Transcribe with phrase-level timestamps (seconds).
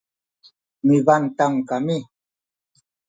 [0.87, 1.97] mipantang kami